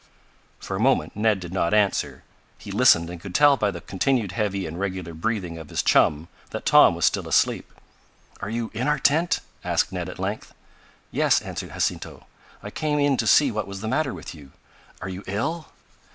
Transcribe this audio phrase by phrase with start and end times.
[0.57, 2.23] For a moment Ned did not answer.
[2.57, 6.27] He listened and could tell by the continued heavy and regular breathing of his chum
[6.49, 7.71] that Tom was still asleep.
[8.41, 10.55] "Are you in our tent?" asked Ned, at length:
[11.11, 12.25] "Yes," answered Jacinto.
[12.63, 14.53] "I came in to see what was the matter with you.
[15.01, 15.67] Are you ill?"